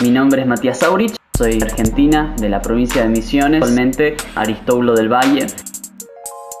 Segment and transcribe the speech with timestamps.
[0.00, 4.94] Mi nombre es Matías Aurich, soy de Argentina, de la provincia de Misiones, actualmente Aristóbulo
[4.94, 5.48] del Valle.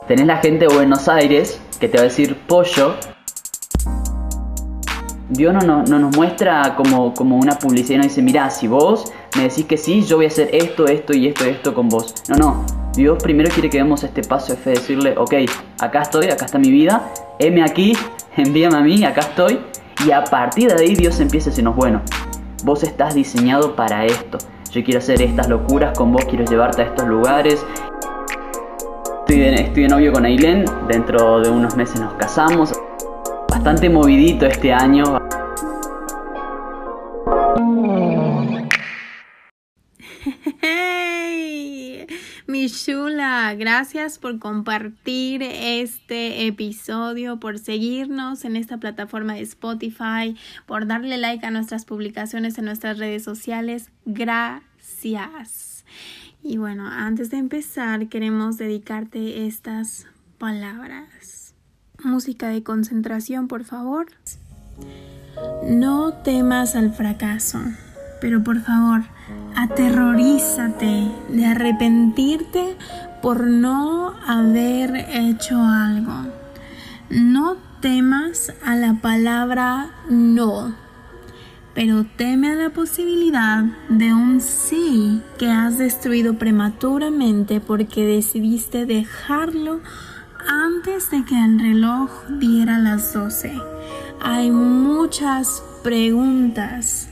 [0.08, 2.96] Tenés la gente de Buenos Aires que te va a decir pollo.
[5.28, 8.66] Dios no, no, no nos muestra como, como una publicidad y nos dice, mira, si
[8.66, 11.88] vos me decís que sí, yo voy a hacer esto, esto y esto, esto con
[11.88, 12.16] vos.
[12.28, 12.66] No, no.
[12.96, 15.34] Dios primero quiere que demos este paso de fe, decirle, ok,
[15.78, 17.92] acá estoy, acá está mi vida, heme aquí,
[18.36, 19.60] envíame a mí, acá estoy.
[20.04, 22.02] Y a partir de ahí Dios empieza a decirnos, bueno,
[22.64, 24.38] vos estás diseñado para esto.
[24.70, 27.64] Yo quiero hacer estas locuras con vos, quiero llevarte a estos lugares.
[29.20, 29.38] Estoy
[29.82, 32.72] de, novio con Ailén, dentro de unos meses nos casamos.
[33.48, 35.18] Bastante movidito este año,
[42.68, 50.36] mi chula, gracias por compartir este episodio, por seguirnos en esta plataforma de Spotify,
[50.66, 53.90] por darle like a nuestras publicaciones en nuestras redes sociales.
[54.04, 55.86] Gracias.
[56.42, 61.54] Y bueno, antes de empezar, queremos dedicarte estas palabras.
[62.04, 64.08] Música de concentración, por favor.
[65.64, 67.60] No temas al fracaso,
[68.20, 69.04] pero por favor,
[70.38, 72.76] de arrepentirte
[73.20, 76.12] por no haber hecho algo.
[77.10, 80.76] No temas a la palabra no,
[81.74, 89.80] pero teme a la posibilidad de un sí que has destruido prematuramente porque decidiste dejarlo
[90.46, 93.60] antes de que el reloj diera las 12.
[94.20, 97.07] Hay muchas preguntas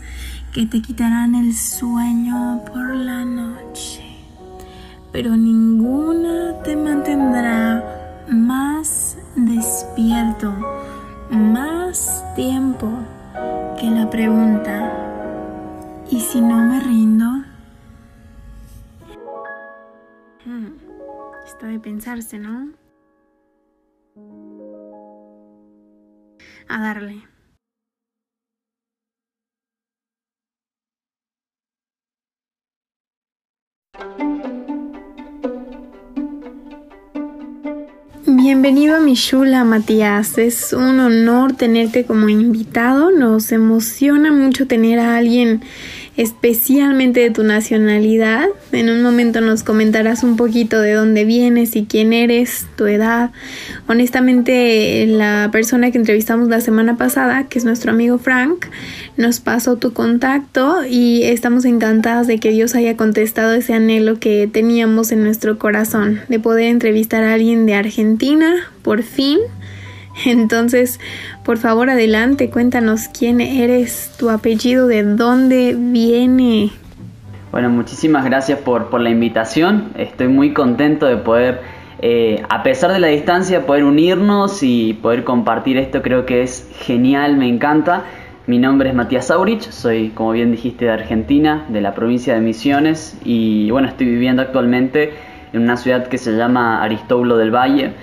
[0.57, 4.03] que te quitarán el sueño por la noche,
[5.13, 10.55] pero ninguna te mantendrá más despierto,
[11.31, 12.89] más tiempo
[13.79, 14.95] que la pregunta,
[16.11, 17.27] ¿y si no me rindo?
[20.47, 20.69] Hmm,
[21.45, 22.71] está de pensarse, ¿no?
[26.67, 27.36] A darle.
[38.27, 40.39] Bienvenido a mi Shula, Matías.
[40.39, 43.11] Es un honor tenerte como invitado.
[43.11, 45.63] Nos emociona mucho tener a alguien
[46.17, 48.47] especialmente de tu nacionalidad.
[48.73, 53.31] En un momento nos comentarás un poquito de dónde vienes y quién eres, tu edad.
[53.87, 58.67] Honestamente, la persona que entrevistamos la semana pasada, que es nuestro amigo Frank,
[59.17, 64.49] nos pasó tu contacto y estamos encantadas de que Dios haya contestado ese anhelo que
[64.51, 69.39] teníamos en nuestro corazón, de poder entrevistar a alguien de Argentina, por fin.
[70.25, 70.99] Entonces,
[71.45, 76.71] por favor, adelante, cuéntanos quién eres, tu apellido, de dónde viene.
[77.53, 79.91] Bueno, muchísimas gracias por, por la invitación.
[79.97, 81.61] Estoy muy contento de poder,
[82.01, 86.03] eh, a pesar de la distancia, poder unirnos y poder compartir esto.
[86.03, 88.05] Creo que es genial, me encanta.
[88.47, 92.41] Mi nombre es Matías Aurich, soy, como bien dijiste, de Argentina, de la provincia de
[92.41, 95.15] Misiones y bueno, estoy viviendo actualmente
[95.53, 97.95] en una ciudad que se llama Aristóbulo del Valle.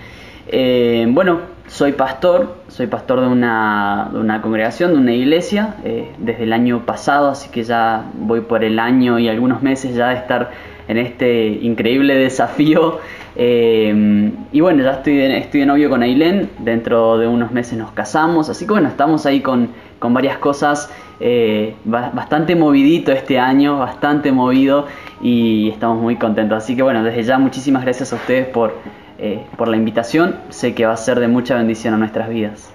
[0.48, 6.54] Eh, bueno, soy pastor, soy pastor de una, congregación, de una iglesia, eh, desde el
[6.54, 10.52] año pasado, así que ya voy por el año y algunos meses ya de estar
[10.88, 13.00] en este increíble desafío.
[13.36, 17.76] Eh, y bueno, ya estoy de, estoy de novio con Ailén, dentro de unos meses
[17.76, 19.70] nos casamos, así que bueno, estamos ahí con
[20.00, 24.88] varias cosas, eh, bastante movidito este año, bastante movido
[25.22, 26.64] y estamos muy contentos.
[26.64, 28.74] Así que bueno, desde ya muchísimas gracias a ustedes por
[29.20, 30.36] eh, por la invitación.
[30.50, 32.74] Sé que va a ser de mucha bendición a nuestras vidas.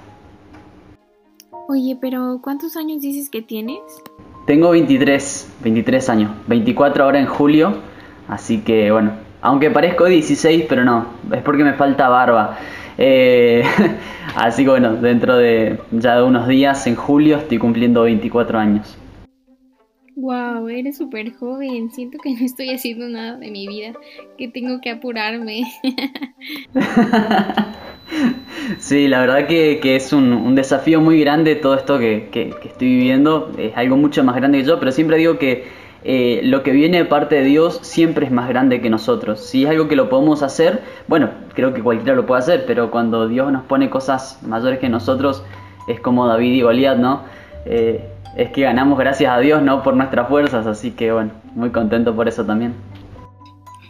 [1.69, 3.81] Oye, pero ¿cuántos años dices que tienes?
[4.47, 7.75] Tengo 23, 23 años, 24 ahora en julio,
[8.29, 9.11] así que bueno,
[9.43, 12.57] aunque parezco 16, pero no, es porque me falta barba.
[12.99, 13.63] Eh,
[14.35, 18.99] así que bueno, dentro de ya de unos días, en julio, estoy cumpliendo 24 años.
[20.17, 21.93] Wow, eres súper joven.
[21.93, 23.93] Siento que no estoy haciendo nada de mi vida,
[24.37, 25.63] que tengo que apurarme.
[28.79, 32.29] sí, la verdad que, es un, desafío muy grande todo esto que,
[32.65, 33.53] estoy viviendo.
[33.59, 36.99] Es algo mucho más grande que yo, pero siempre digo que eh, lo que viene
[36.99, 39.41] de parte de Dios siempre es más grande que nosotros.
[39.41, 42.91] Si es algo que lo podemos hacer, bueno, creo que cualquiera lo puede hacer, pero
[42.91, 45.43] cuando Dios nos pone cosas mayores que nosotros,
[45.89, 47.23] es como David y Goliat, ¿no?
[47.65, 48.05] Eh,
[48.37, 52.15] es que ganamos gracias a Dios, no por nuestras fuerzas, así que bueno, muy contento
[52.15, 52.75] por eso también.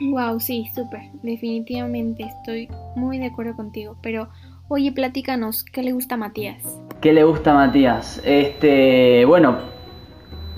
[0.01, 4.29] Wow, sí, súper, definitivamente estoy muy de acuerdo contigo, pero
[4.69, 6.63] oye, platícanos, ¿qué le gusta a Matías?
[7.01, 8.23] ¿Qué le gusta a Matías?
[8.25, 9.57] Este, bueno,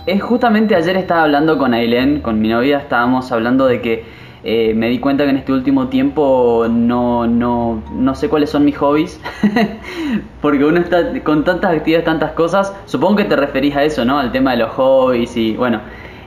[0.06, 4.05] es justamente ayer estaba hablando con Aileen, con mi novia, estábamos hablando de que
[4.43, 8.64] eh, me di cuenta que en este último tiempo no, no, no sé cuáles son
[8.64, 9.20] mis hobbies,
[10.41, 14.19] porque uno está con tantas actividades, tantas cosas, supongo que te referís a eso, ¿no?
[14.19, 15.81] Al tema de los hobbies y bueno,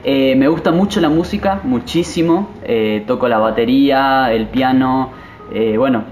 [0.04, 5.10] eh, me gusta mucho la música, muchísimo, eh, toco la batería, el piano,
[5.76, 6.02] bueno,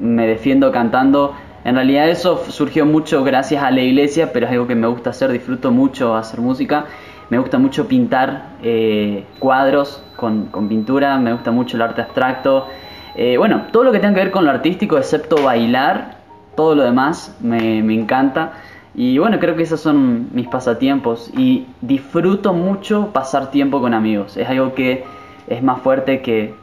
[0.00, 1.34] me defiendo cantando.
[1.68, 5.10] En realidad eso surgió mucho gracias a la iglesia, pero es algo que me gusta
[5.10, 6.86] hacer, disfruto mucho hacer música.
[7.28, 12.68] Me gusta mucho pintar eh, cuadros con, pintura, me gusta mucho el arte abstracto.
[13.14, 16.16] Eh, bueno, todo lo que tenga que ver con lo artístico, excepto bailar,
[16.56, 18.52] todo lo demás me, encanta.
[18.94, 21.30] Y bueno, creo que esos son mis pasatiempos.
[21.36, 24.38] Y disfruto mucho pasar tiempo con amigos.
[24.38, 25.04] Es algo que
[25.48, 26.54] es más fuerte que,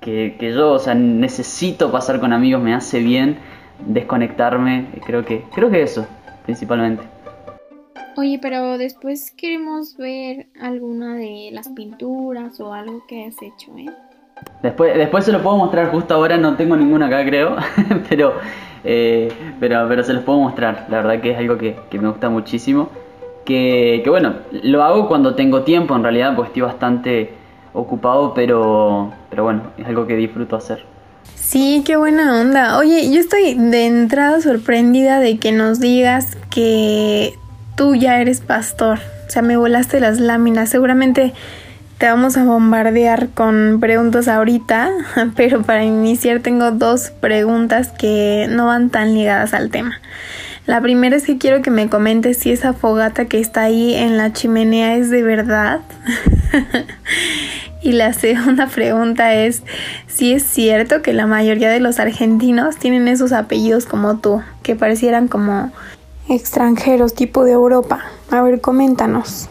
[0.00, 0.72] que, que, yo.
[0.72, 3.54] O sea, necesito pasar con amigos, me hace bien
[3.86, 4.86] desconectarme.
[5.04, 6.06] Creo que, creo que eso,
[6.44, 7.02] principalmente.
[8.16, 13.86] Oye, pero después queremos ver alguna de las pinturas o algo que has hecho, ¿eh?
[14.62, 17.56] Después, después se lo puedo mostrar, justo ahora no tengo ninguna acá creo,
[18.08, 18.34] pero,
[18.84, 19.30] eh,
[19.60, 22.88] pero, pero se los puedo mostrar, la verdad que es algo que, me gusta muchísimo,
[23.44, 27.34] que, que, bueno, lo hago cuando tengo tiempo en realidad, pues estoy bastante
[27.72, 30.93] ocupado, pero, pero bueno, es algo que disfruto hacer.
[31.36, 32.78] Sí, qué buena onda.
[32.78, 37.34] Oye, yo estoy de entrada sorprendida de que nos digas que
[37.76, 38.98] tú ya eres pastor.
[39.26, 40.70] O sea, me volaste las láminas.
[40.70, 41.32] Seguramente
[41.98, 44.90] te vamos a bombardear con preguntas ahorita,
[45.36, 50.00] pero para iniciar tengo dos preguntas que no van tan ligadas al tema.
[50.66, 54.16] La primera es que quiero que me comentes si esa fogata que está ahí en
[54.16, 55.80] la chimenea es de verdad.
[57.84, 59.62] y la segunda pregunta es
[60.08, 64.74] si es cierto que la mayoría de los argentinos tienen esos apellidos como tú, que
[64.74, 65.70] parecieran como
[66.28, 68.00] extranjeros tipo de Europa.
[68.30, 69.48] A ver, coméntanos.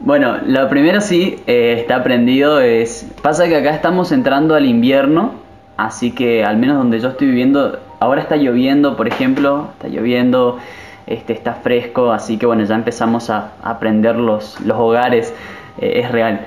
[0.00, 5.34] Bueno, lo primero sí eh, está aprendido es, pasa que acá estamos entrando al invierno,
[5.76, 10.58] así que al menos donde yo estoy viviendo, ahora está lloviendo, por ejemplo, está lloviendo,
[11.06, 15.34] este, está fresco, así que bueno, ya empezamos a aprender los, los hogares,
[15.78, 16.46] eh, es real.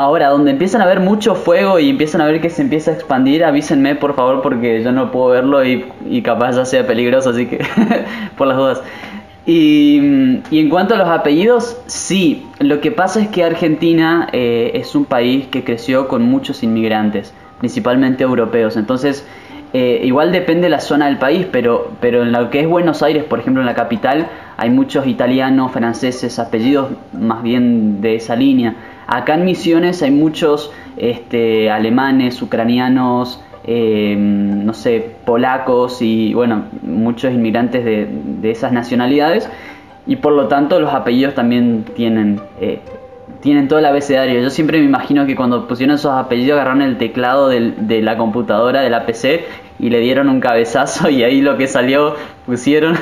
[0.00, 2.94] Ahora, donde empiezan a ver mucho fuego y empiezan a ver que se empieza a
[2.94, 7.46] expandir, avísenme por favor porque yo no puedo verlo y, capaz ya sea peligroso, así
[7.46, 7.58] que
[8.38, 8.82] por las dudas.
[9.44, 14.94] Y, en cuanto a los apellidos, sí, lo que pasa es que Argentina eh, es
[14.94, 18.76] un país que creció con muchos inmigrantes, principalmente europeos.
[18.76, 19.26] Entonces,
[19.72, 23.02] eh, igual depende de la zona del país, pero, pero en lo que es Buenos
[23.02, 24.28] Aires, por ejemplo, en la capital,
[24.58, 28.76] hay muchos italianos, franceses, apellidos más bien de esa línea.
[29.08, 37.32] Acá en Misiones hay muchos este, alemanes, ucranianos, em, no sé, polacos y bueno, muchos
[37.32, 39.48] inmigrantes de, esas nacionalidades
[40.06, 42.80] y por lo tanto los apellidos también tienen, eh,
[43.40, 44.42] tienen todo el abecedario.
[44.42, 48.82] Yo siempre me imagino que cuando pusieron esos apellidos agarraron el teclado de la computadora,
[48.82, 49.46] de la PC
[49.78, 52.14] y le dieron un cabezazo y ahí lo que salió
[52.44, 52.94] pusieron.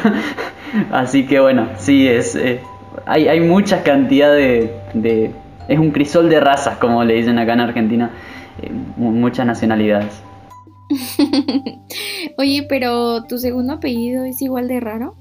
[0.92, 2.60] Así que bueno, sí, es, eh,
[3.06, 5.32] hay, hay mucha cantidad de
[5.68, 8.10] es un crisol de razas, como le dicen acá en Argentina,
[8.62, 10.22] eh, muchas nacionalidades.
[12.38, 15.14] Oye, pero ¿tu segundo apellido es igual de raro?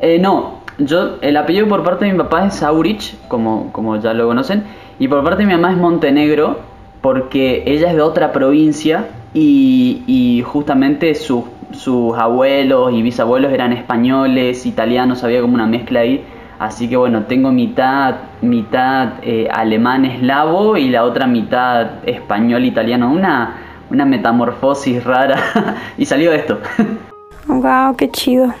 [0.00, 4.14] Eh, no, yo, el apellido por parte de mi papá es Aurich, como, como ya
[4.14, 4.64] lo conocen,
[4.98, 6.60] y por parte de mi mamá es Montenegro,
[7.00, 14.66] porque ella es de otra provincia y, y justamente sus abuelos y bisabuelos eran españoles,
[14.66, 16.24] italianos, había como una mezcla ahí.
[16.60, 23.10] Así que bueno, tengo mitad, mitad eh, alemán eslavo y la otra mitad español italiano.
[23.10, 25.42] Una, una metamorfosis rara
[25.96, 26.60] y salió esto.
[27.46, 28.52] wow, qué chido.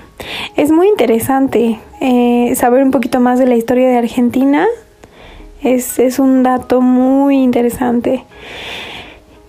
[0.56, 4.64] Es muy interesante eh, saber un poquito más de la historia de Argentina.
[5.62, 8.24] Es, es un dato muy interesante.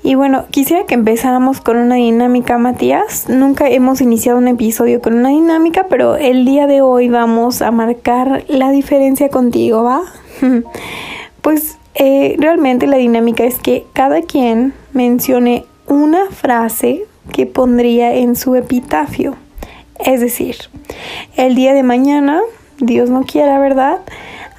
[0.04, 3.30] Y bueno, quisiera que empezáramos con una dinámica, Matías.
[3.30, 7.70] Nunca hemos iniciado un episodio con una dinámica, pero el día de hoy vamos a
[7.70, 10.02] marcar la diferencia contigo, ¿va?
[11.42, 18.36] pues eh, realmente la dinámica es que cada quien mencione una frase que pondría en
[18.36, 19.36] su epitafio.
[20.00, 20.56] Es decir,
[21.36, 22.42] el día de mañana,
[22.80, 24.00] Dios no quiera, ¿verdad?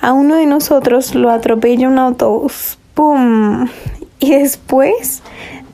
[0.01, 2.79] A uno de nosotros lo atropella un autobús.
[2.95, 3.67] ¡Pum!
[4.23, 5.21] Y después,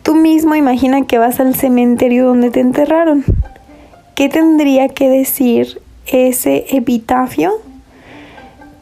[0.02, 3.22] tú mismo imagina que vas al cementerio donde te enterraron.
[4.16, 7.52] ¿Qué tendría que decir ese epitafio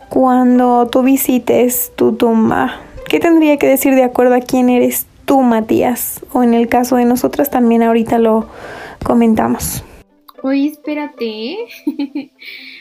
[0.08, 2.76] cuando tú visites tu tumba?
[3.08, 6.24] ¿Qué tendría que decir de acuerdo a quién eres tú, Matías?
[6.32, 8.46] O en el caso de nosotras también ahorita lo
[9.02, 9.82] comentamos.
[10.44, 11.56] Oye, espérate.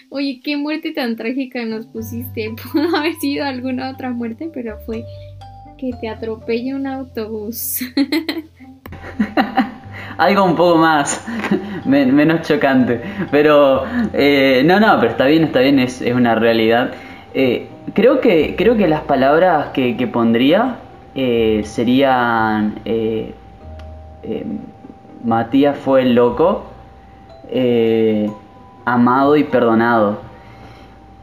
[0.10, 2.52] Oye, qué muerte tan trágica nos pusiste.
[2.72, 5.04] Pudo haber sido alguna otra muerte, pero fue
[5.78, 7.82] que te atropelle un autobús.
[10.18, 11.26] Algo un poco más,
[11.86, 13.02] menos chocante.
[13.32, 16.92] Pero, eh, no, no, pero está bien, está bien, es, es una realidad.
[17.34, 20.78] Eh, creo, que, creo que las palabras que, que pondría
[21.16, 22.80] eh, serían...
[25.24, 26.66] Matías fue el loco,
[28.86, 30.20] amado y perdonado.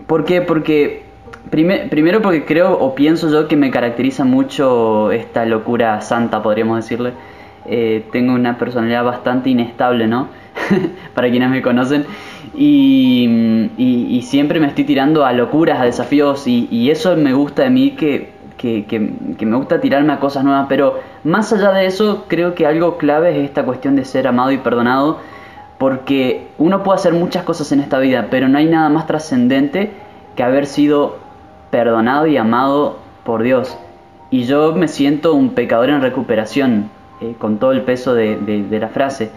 [0.06, 0.40] ¿Por qué?
[0.40, 1.04] Porque
[1.52, 7.12] primero porque creo o pienso yo que me caracteriza mucho esta locura santa, podríamos decirle.
[7.66, 10.28] Eh, tengo una personalidad bastante inestable, ¿no?
[11.14, 12.06] Para quienes me conocen.
[12.54, 16.46] Y, siempre me estoy tirando a locuras, a desafíos.
[16.46, 20.66] Y, eso me gusta de mí, que, que, me gusta tirarme a cosas nuevas.
[20.70, 24.52] Pero más allá de eso, creo que algo clave es esta cuestión de ser amado
[24.52, 25.18] y perdonado.
[25.76, 29.90] Porque uno puede hacer muchas cosas en esta vida, pero no hay nada más trascendente
[30.36, 31.21] que haber sido
[31.72, 33.76] perdonado y amado por Dios.
[34.30, 38.88] Y yo me siento un pecador en recuperación, eh, con todo el peso de, la
[38.88, 39.30] frase.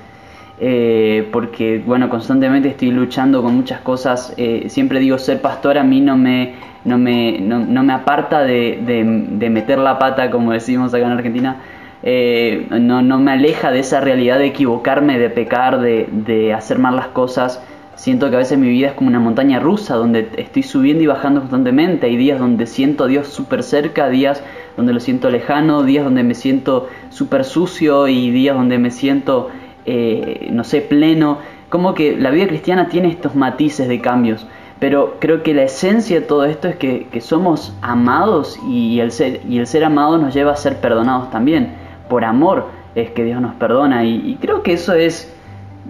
[0.60, 4.34] Eh, porque bueno, constantemente estoy luchando con muchas cosas.
[4.38, 8.80] Eh, siempre digo, ser pastor a mí no me, no me, no, me aparta de,
[8.82, 11.62] de, meter la pata, como decimos acá en Argentina.
[12.04, 16.98] no, no me aleja de esa realidad de equivocarme, de pecar, de, de hacer mal
[16.98, 17.64] las cosas.
[17.96, 21.08] Siento que a veces mi vida es como una montaña rusa donde estoy subiendo y
[21.08, 22.08] bajando constantemente.
[22.08, 24.44] Hay días donde siento a Dios súper cerca, días
[24.76, 29.50] donde lo siento lejano, días donde me siento súper sucio y días donde me siento,
[29.86, 31.38] eh, no sé, pleno.
[31.70, 34.46] Como que la vida cristiana tiene estos matices de cambios.
[34.80, 39.40] Pero creo que la esencia de todo esto es que, somos amados y el, ser,
[39.48, 41.72] y el ser amado nos lleva a ser perdonados también.
[42.10, 45.34] Por amor es que Dios nos perdona y creo que eso es,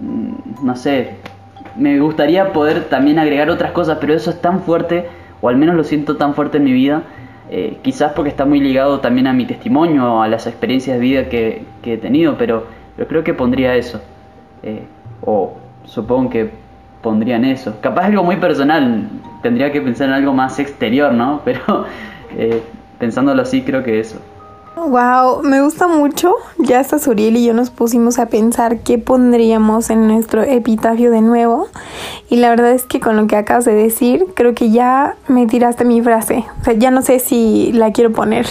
[0.00, 1.16] mm, no sé,
[1.78, 5.06] me gustaría poder también agregar otras cosas, pero eso es tan fuerte,
[5.40, 7.02] o al menos lo siento tan fuerte en mi vida,
[7.50, 11.28] eh, quizás porque está muy ligado también a mi testimonio, a las experiencias de vida
[11.28, 12.66] que, he tenido, pero,
[12.96, 14.00] pero, creo que pondría eso.
[14.62, 14.82] Eh,
[15.22, 16.50] o supongo que
[17.02, 17.76] pondrían eso.
[17.80, 19.08] Capaz algo muy personal,
[19.42, 21.40] tendría que pensar en algo más exterior, ¿no?
[21.44, 21.86] Pero
[22.36, 22.62] eh,
[22.98, 24.18] pensándolo así, creo que eso.
[24.76, 26.34] Wow, me gusta mucho.
[26.58, 31.22] Ya hasta Suriel y yo nos pusimos a pensar qué pondríamos en nuestro epitafio de
[31.22, 31.68] nuevo.
[32.28, 35.46] Y la verdad es que con lo que acabas de decir, creo que ya me
[35.46, 36.44] tiraste mi frase.
[36.60, 38.44] O sea, ya no sé si la quiero poner.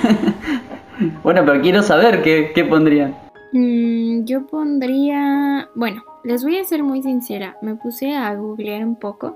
[1.22, 3.14] bueno, pero quiero saber qué, qué pondrían.
[3.52, 5.68] Mm, yo pondría.
[5.74, 7.58] Bueno, les voy a ser muy sincera.
[7.60, 9.34] Me puse a googlear un poco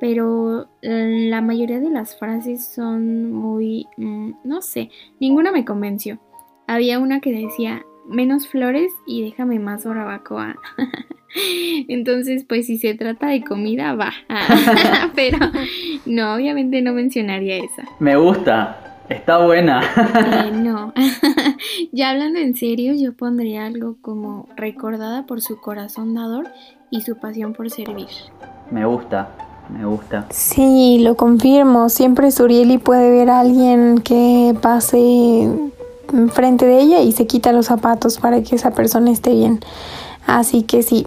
[0.00, 4.90] pero eh, la mayoría de las frases son muy, mm, no sé,
[5.20, 6.18] ninguna me convenció.
[6.66, 10.56] Había una que decía, menos flores y déjame más barbacoa.
[11.88, 14.12] Entonces, pues si se trata de comida, va.
[15.14, 15.38] pero
[16.06, 17.84] no, obviamente no mencionaría esa.
[17.98, 19.82] Me gusta, está buena.
[19.82, 20.94] Eh, no.
[21.92, 26.48] ya hablando en serio, yo pondría algo como recordada por su corazón dador
[26.90, 28.08] y su pasión por servir.
[28.70, 30.26] Me gusta me gusta.
[30.30, 31.88] Sí, lo confirmo.
[31.88, 35.48] Siempre Surieli puede ver a alguien que pase
[36.32, 39.60] frente de ella y se quita los zapatos para que esa persona esté bien.
[40.26, 41.06] Así que sí,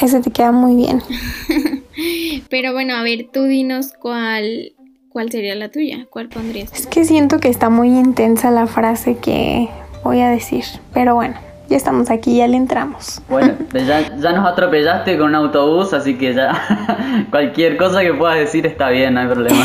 [0.00, 1.02] ese te queda muy bien.
[2.50, 4.72] Pero bueno, a ver, tú dinos cuál,
[5.08, 6.72] cuál sería la tuya, cuál pondrías.
[6.72, 9.68] Es que siento que está muy intensa la frase que
[10.02, 10.64] voy a decir,
[10.94, 13.22] pero bueno ya estamos aquí, ya le entramos.
[13.28, 18.38] Bueno, ya, ya nos atropellaste con un autobús, así que ya cualquier cosa que puedas
[18.38, 19.62] decir está bien, no hay problema.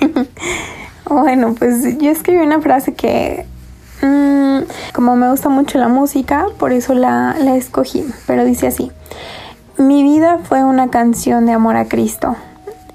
[1.08, 3.46] bueno, pues yo escribí una frase que
[4.02, 4.58] mm,
[4.92, 8.90] como me gusta mucho la música, por eso la, la escogí, pero dice así,
[9.78, 12.36] mi vida fue una canción de amor a Cristo.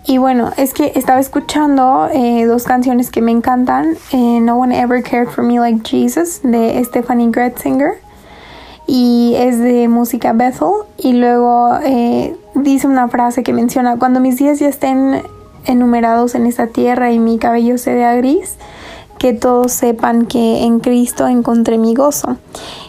[0.06, 3.96] Y bueno, es que estaba escuchando eh, dos canciones que me encantan.
[4.12, 8.09] Eh, no One Ever Cared for Me Like Jesus de Stephanie Gretzinger
[8.90, 10.70] y es de música Bethel.
[10.98, 15.22] Y luego eh, dice una frase que menciona cuando mis días ya estén
[15.66, 18.56] enumerados en esta tierra y mi cabello se vea gris
[19.20, 22.38] que todos sepan que en Cristo encontré mi gozo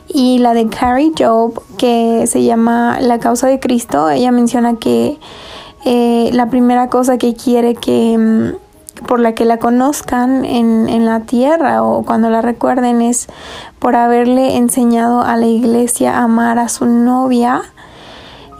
[0.07, 5.19] y la de Carrie Job que se llama La causa de Cristo ella menciona que
[5.85, 8.70] eh, la primera cosa que quiere que mm,
[9.07, 13.29] por la que la conozcan en, en, la tierra o cuando la recuerden es
[13.79, 17.63] por haberle enseñado a la iglesia a amar a su novia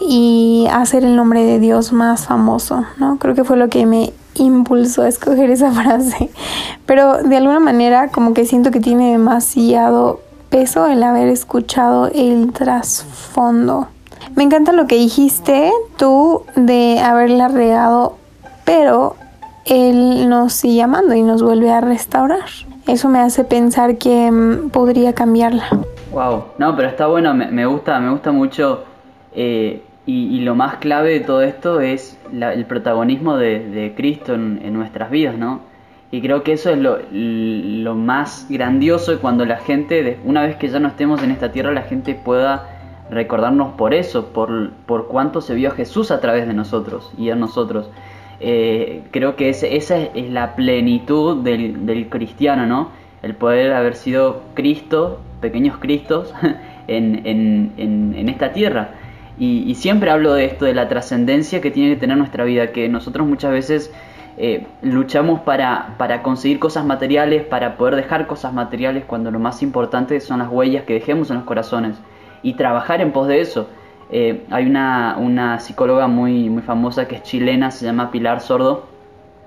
[0.01, 3.19] y hacer el nombre de Dios más famoso, ¿no?
[3.19, 6.31] Creo que fue lo que me impulsó a escoger esa frase.
[6.87, 12.53] Pero de alguna manera como que siento que tiene demasiado peso el haber escuchado el
[12.53, 13.87] trasfondo
[14.35, 18.17] Me encanta lo que dijiste tú de haberla regado,
[18.65, 19.15] pero
[19.71, 22.49] Él nos sigue amando y nos vuelve a restaurar.
[22.89, 25.65] Eso me hace pensar que mm, podría cambiarla.
[26.11, 28.83] Wow, no, pero está bueno, me, gusta, me gusta mucho.
[29.33, 35.09] Eh, y, lo más clave de todo esto es el protagonismo de, Cristo en, nuestras
[35.09, 35.61] vidas, ¿no?
[36.11, 40.67] Y creo que eso es lo, lo más grandioso cuando la gente, una vez que
[40.67, 42.67] ya no estemos en esta tierra, la gente pueda
[43.09, 47.31] recordarnos por eso, por, por cuánto se vio a Jesús a través de nosotros y
[47.31, 47.89] a nosotros.
[48.41, 52.89] Eh, creo que esa es la plenitud del, cristiano, ¿no?
[53.23, 56.33] El poder haber sido Cristo, pequeños Cristos,
[56.89, 58.95] en, esta tierra.
[59.39, 62.89] Y, siempre hablo de esto, de la trascendencia que tiene que tener nuestra vida, que
[62.89, 63.93] nosotros muchas veces
[64.37, 69.63] eh, luchamos para, para conseguir cosas materiales, para poder dejar cosas materiales, cuando lo más
[69.63, 71.97] importante son las huellas que dejemos en los corazones
[72.43, 73.69] y trabajar en pos de eso.
[74.13, 78.87] Eh, hay una, una, psicóloga muy, muy famosa que es chilena, se llama Pilar Sordo,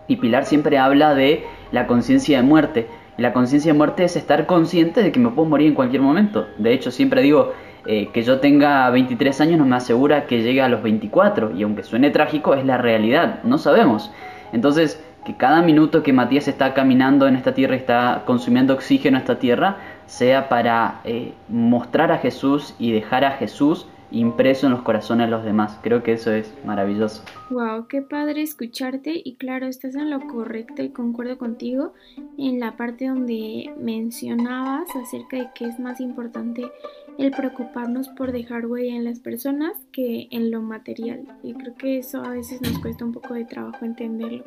[0.07, 2.87] y Pilar siempre habla de la conciencia de muerte.
[3.17, 6.01] Y la conciencia de muerte es estar consciente de que me puedo morir en cualquier
[6.01, 6.47] momento.
[6.57, 7.53] De hecho, siempre digo
[7.85, 11.51] eh, que yo tenga 23 años no me asegura que llegue a los 24.
[11.55, 13.43] Y aunque suene trágico, es la realidad.
[13.43, 14.11] No sabemos.
[14.51, 19.21] Entonces, que cada minuto que Matías está caminando en esta tierra está consumiendo oxígeno en
[19.21, 24.83] esta tierra, sea para eh, mostrar a Jesús y dejar a Jesús impreso en los
[24.83, 25.79] corazones de los demás.
[25.81, 27.23] Creo que eso es maravilloso.
[27.49, 31.93] Wow, qué padre escucharte y claro, estás en lo correcto y concuerdo contigo
[32.37, 36.71] en la parte donde mencionabas acerca de que es más importante
[37.17, 41.25] el preocuparnos por dejar huella en las personas que en lo material.
[41.41, 44.45] Y creo que eso a veces nos cuesta un poco de trabajo entenderlo.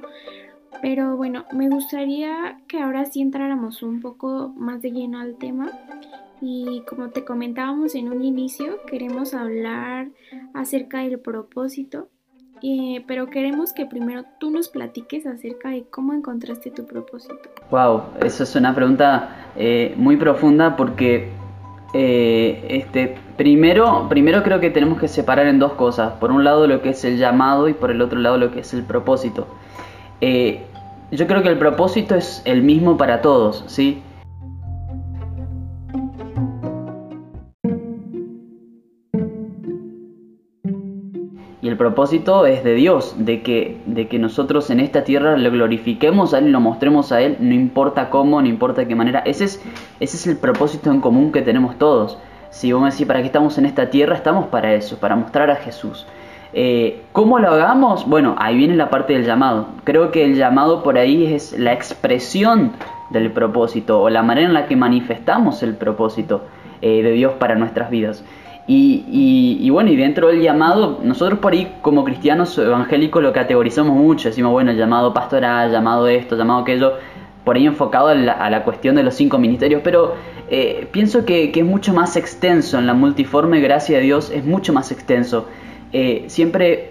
[0.83, 5.71] Pero bueno, me gustaría que ahora sí entráramos un poco más de lleno al tema.
[6.41, 10.09] Y como te comentábamos en un inicio, queremos hablar
[10.55, 12.09] acerca del propósito,
[12.63, 17.37] eh, pero queremos que primero tú nos platiques acerca de cómo encontraste tu propósito.
[17.71, 21.31] Wow, eso es una pregunta eh, muy profunda porque
[21.99, 26.13] eh, este, primero, primero creo que tenemos que separar en dos cosas.
[26.15, 28.61] Por un lado lo que es el llamado y por el otro lado lo que
[28.61, 29.47] es el propósito.
[30.21, 30.67] Eh,
[31.11, 34.03] yo creo que el propósito es el mismo para todos, ¿sí?
[41.77, 46.33] El propósito es de Dios, de que, de que nosotros en esta tierra lo glorifiquemos
[46.33, 49.19] a Él y lo mostremos a Él, no importa cómo, no importa de qué manera.
[49.27, 49.63] Ese es,
[50.01, 52.17] ese es el propósito en común que tenemos todos.
[52.49, 54.17] Si vos me decís, ¿para qué estamos en esta tierra?
[54.17, 56.07] Estamos para eso, para mostrar a Jesús.
[56.55, 58.09] Eh, ¿Cómo lo hagamos?
[58.09, 59.67] Bueno, ahí viene la parte del llamado.
[59.85, 62.73] Creo que el llamado por ahí es la expresión
[63.11, 66.41] del propósito o la manera en la que manifestamos el propósito
[66.81, 68.25] eh, de Dios para nuestras vidas.
[68.69, 74.29] Y, bueno, y dentro del llamado, nosotros por ahí como cristianos evangélicos lo categorizamos mucho,
[74.29, 76.95] decimos, bueno, llamado pastoral, llamado esto, llamado aquello,
[77.45, 80.15] por ahí enfocado a la, cuestión de los cinco ministerios, pero
[80.51, 84.73] eh, pienso que, es mucho más extenso, en la multiforme gracia de Dios es mucho
[84.73, 85.47] más extenso.
[85.93, 86.91] Eh, siempre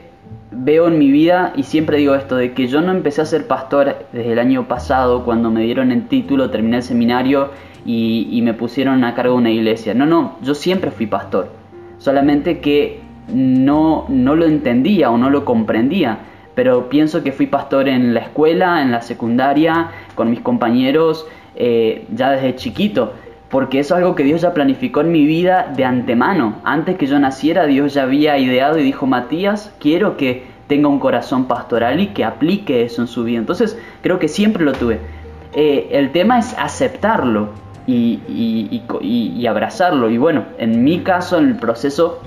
[0.51, 3.47] veo en mi vida y siempre digo esto, de que yo no empecé a ser
[3.47, 7.49] pastor desde el año pasado cuando me dieron el título, terminé el seminario
[7.85, 9.93] y, me pusieron a cargo de una iglesia.
[9.93, 11.49] No, no, yo siempre fui pastor,
[11.97, 16.19] solamente que no, no lo entendía o no lo comprendía,
[16.53, 22.05] pero pienso que fui pastor en la escuela, en la secundaria, con mis compañeros, eh,
[22.13, 23.13] ya desde chiquito
[23.49, 26.55] porque eso es algo que Dios ya planificó en mi vida de antemano.
[26.63, 30.99] Antes que yo naciera, Dios ya había ideado y dijo, Matías, quiero que tenga un
[30.99, 33.37] corazón pastoral y que aplique eso en su vida.
[33.37, 34.99] Entonces, creo que siempre lo tuve.
[35.53, 37.49] Eh, el tema es aceptarlo
[37.87, 40.09] y, y, abrazarlo.
[40.09, 42.19] Y bueno, en mi caso, el proceso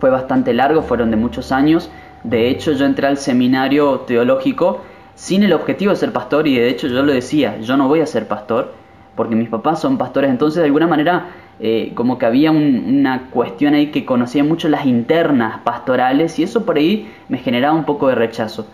[0.00, 1.90] fue bastante largo, fueron de muchos años.
[2.24, 4.80] De hecho, yo entré al seminario teológico
[5.14, 8.00] sin el objetivo de ser pastor y de hecho yo lo decía, yo no voy
[8.00, 8.72] a ser pastor
[9.14, 11.26] porque mis papás son pastores, entonces de alguna manera
[11.60, 16.64] eh, como que había una cuestión ahí que conocía mucho las internas pastorales y eso
[16.64, 18.66] por ahí me generaba un poco de rechazo.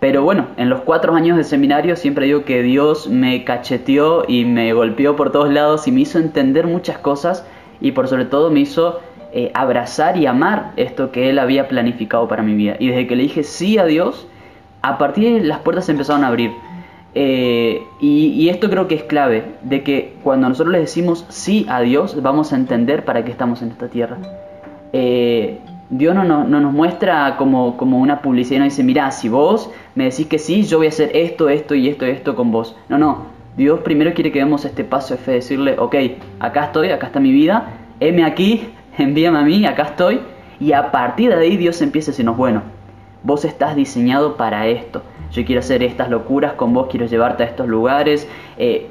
[0.00, 4.44] Pero bueno, en los cuatro años de seminario siempre digo que Dios me cacheteó y
[4.44, 7.46] me golpeó por todos lados y me hizo entender muchas cosas
[7.80, 9.00] y por sobre todo me hizo
[9.32, 12.76] eh, abrazar y amar esto que Él había planificado para mi vida.
[12.78, 14.26] Y desde que le dije sí a Dios,
[14.82, 16.52] a partir de las puertas se empezaron a abrir.
[17.14, 21.80] Eh, y, esto creo que es clave, de que cuando nosotros le decimos sí a
[21.80, 24.18] Dios, vamos a entender para qué estamos en esta tierra.
[24.92, 29.28] Eh, Dios no, no, nos muestra como, como una publicidad y nos dice, mira, si
[29.28, 32.34] vos me decís que sí, yo voy a hacer esto, esto y esto y esto
[32.34, 32.76] con vos.
[32.88, 35.94] No, no, Dios primero quiere que demos este paso de fe, decirle, ok,
[36.40, 38.68] acá estoy, acá está mi vida, heme aquí,
[38.98, 40.20] envíame a mí, acá estoy.
[40.58, 42.62] Y a partir de ahí Dios empieza a decirnos, bueno,
[43.22, 45.02] vos estás diseñado para esto.
[45.32, 48.28] Yo quiero hacer estas locuras con vos, quiero llevarte a estos lugares.
[48.56, 48.88] Eh,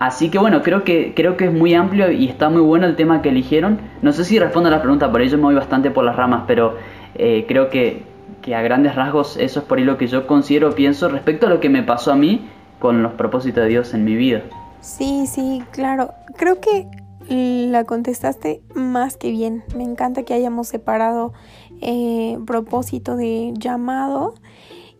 [0.00, 2.96] así que bueno, creo que, creo que es muy amplio y está muy bueno el
[2.96, 3.78] tema que eligieron.
[4.02, 6.42] No sé si respondo a la pregunta, por ello me voy bastante por las ramas,
[6.48, 6.74] pero
[7.14, 8.02] eh, creo que,
[8.42, 11.50] que a grandes rasgos eso es por ahí lo que yo considero, pienso respecto a
[11.50, 12.48] lo que me pasó a mí
[12.80, 14.42] con los propósitos de Dios en mi vida.
[14.80, 16.14] Sí, sí, claro.
[16.36, 16.88] Creo que
[17.30, 19.62] la contestaste más que bien.
[19.76, 21.32] Me encanta que hayamos separado
[21.80, 24.34] eh, propósito de llamado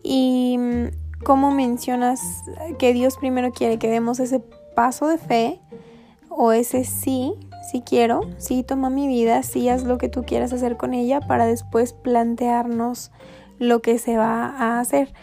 [0.03, 2.43] y mm, cómo mencionas
[2.79, 4.41] que Dios primero quiere que demos ese
[4.75, 5.59] paso de fe
[6.29, 7.33] o ese sí,
[7.71, 11.21] sí quiero, sí toma mi vida, sí haz lo que tú quieras hacer con ella
[11.21, 13.11] para después plantearnos
[13.59, 15.13] lo que se va a hacer.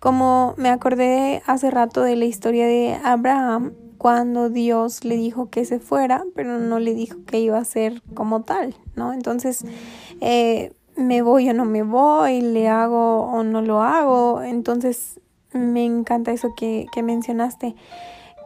[0.00, 5.64] Como me acordé hace rato de la historia de Abraham, cuando Dios le dijo que
[5.64, 9.12] se fuera, pero no le dijo que iba a ser como tal, ¿no?
[9.12, 9.64] Entonces,
[10.20, 14.42] eh, me voy o no me voy, le hago o no lo hago.
[14.42, 15.20] Entonces,
[15.52, 17.74] me encanta eso que, que mencionaste.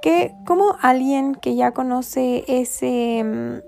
[0.02, 3.60] Que como alguien que ya conoce ese, mm,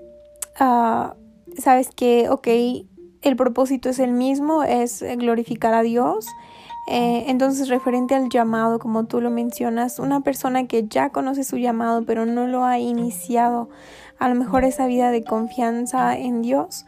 [0.59, 1.15] ah,
[1.57, 2.47] sabes que, ok,
[3.21, 6.27] el propósito es el mismo, es glorificar a Dios
[6.87, 11.57] eh, entonces, referente al llamado, como tú lo mencionas, una persona que ya conoce su
[11.57, 13.69] llamado pero no lo ha iniciado,
[14.19, 16.85] a lo mejor esa vida de confianza en Dios,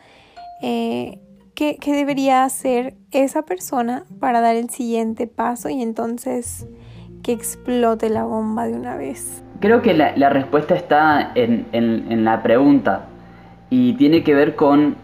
[0.61, 1.19] eh,
[1.55, 6.67] ¿qué, debería hacer esa persona para dar el siguiente paso y entonces
[7.27, 9.43] que explote la bomba de una vez?
[9.59, 13.07] Creo que la, respuesta está en, la pregunta
[13.69, 14.95] y tiene que ver con,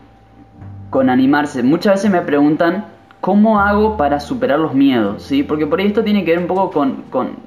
[0.90, 1.64] con animarse.
[1.64, 2.86] Muchas veces me preguntan,
[3.20, 5.24] ¿Cómo hago para superar los miedos?
[5.24, 5.44] ¿sí?
[5.44, 7.38] Porque por ahí esto tiene que ver un poco con, con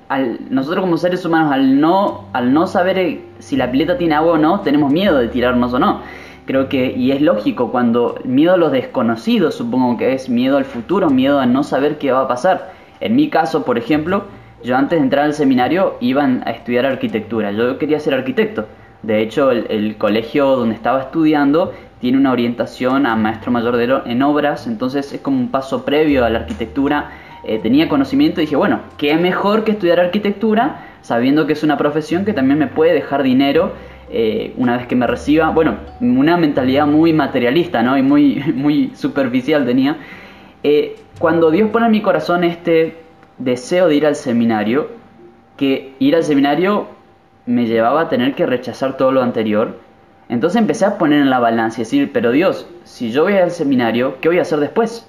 [0.49, 4.33] nosotros como seres humanos, al no, al no saber eh, si la pileta tiene agua
[4.33, 6.01] o no, tenemos miedo de tirarnos o no.
[6.47, 10.65] Creo que, y es lógico, cuando miedo a los desconocidos, supongo que es miedo al
[10.65, 12.73] futuro, miedo a no saber qué va a pasar.
[13.01, 14.25] En mi caso, por ejemplo,
[14.65, 18.67] yo antes de entrar al seminario iba a estudiar arquitectura, yo quería ser arquitecto.
[19.03, 24.23] De hecho, el colegio donde estaba estudiando tiene una orientación a maestro mayor de, en
[24.23, 27.11] obras, entonces es como un paso previo a la arquitectura.
[27.45, 31.79] Eh, tenía conocimiento y dije, bueno, ¿qué mejor que estudiar arquitectura sabiendo que es una
[31.79, 33.73] profesión que también me puede dejar dinero
[34.11, 35.51] eh, una vez que me reciba?
[35.51, 37.97] Bueno, una mentalidad muy materialista, ¿no?
[37.97, 39.97] Y muy, muy superficial tenía.
[40.63, 43.06] Eh, cuando Dios pone en mi corazón este
[43.39, 44.89] deseo de ir al seminario,
[45.57, 46.87] que ir al seminario
[47.47, 49.79] me llevaba a tener que rechazar todo lo anterior,
[50.29, 54.17] entonces empecé a poner en la balanza decir, pero Dios, si yo voy al seminario,
[54.21, 55.09] ¿qué voy a hacer después?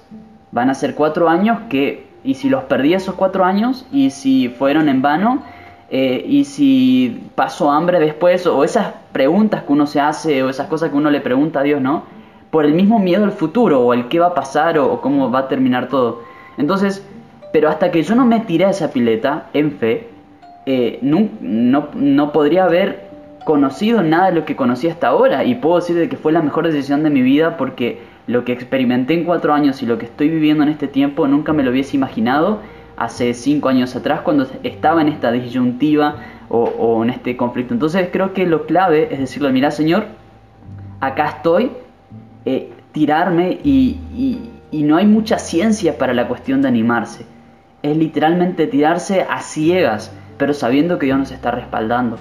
[0.52, 4.48] Van a ser cuatro años que, y si los perdí esos cuatro años, y si
[4.48, 5.42] fueron en vano,
[5.90, 10.68] eh, y si paso hambre después, o esas preguntas que uno se hace, o esas
[10.68, 12.04] cosas que uno le pregunta a Dios, ¿no?
[12.50, 15.40] Por el mismo miedo al futuro, o el qué va a pasar, o, cómo va
[15.40, 16.22] a terminar todo.
[16.58, 17.04] Entonces,
[17.52, 20.08] pero hasta que yo no me tiré a esa pileta en fe,
[20.66, 23.08] eh, no, no, podría haber
[23.44, 26.42] conocido nada de lo que conocí hasta ahora y puedo decir de que fue la
[26.42, 30.04] mejor decisión de mi vida porque lo que experimenté en cuatro años y lo que
[30.04, 32.60] estoy viviendo en este tiempo nunca me lo hubiese imaginado
[32.98, 36.16] hace cinco años atrás cuando estaba en esta disyuntiva
[36.50, 37.72] o, en este conflicto.
[37.72, 40.06] Entonces creo que lo clave es decirle, mira Señor,
[41.00, 41.70] acá estoy,
[42.44, 47.24] eh, tirarme y, no hay mucha ciencia para la cuestión de animarse.
[47.82, 52.18] Es literalmente tirarse a ciegas, pero sabiendo que Dios nos está respaldando.